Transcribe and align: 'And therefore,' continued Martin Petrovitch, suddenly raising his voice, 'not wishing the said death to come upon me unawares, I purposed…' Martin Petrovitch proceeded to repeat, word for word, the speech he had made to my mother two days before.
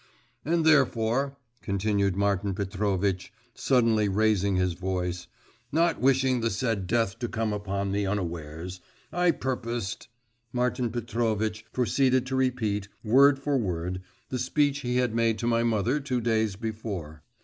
'And 0.43 0.65
therefore,' 0.65 1.37
continued 1.61 2.15
Martin 2.15 2.55
Petrovitch, 2.55 3.31
suddenly 3.53 4.09
raising 4.09 4.55
his 4.55 4.73
voice, 4.73 5.27
'not 5.71 6.01
wishing 6.01 6.39
the 6.39 6.49
said 6.49 6.87
death 6.87 7.19
to 7.19 7.27
come 7.27 7.53
upon 7.53 7.91
me 7.91 8.07
unawares, 8.07 8.79
I 9.13 9.29
purposed…' 9.29 10.07
Martin 10.51 10.89
Petrovitch 10.89 11.65
proceeded 11.71 12.25
to 12.25 12.35
repeat, 12.35 12.87
word 13.03 13.37
for 13.37 13.59
word, 13.59 14.01
the 14.29 14.39
speech 14.39 14.79
he 14.79 14.95
had 14.97 15.13
made 15.13 15.37
to 15.37 15.45
my 15.45 15.61
mother 15.61 15.99
two 15.99 16.19
days 16.19 16.55
before. 16.55 17.21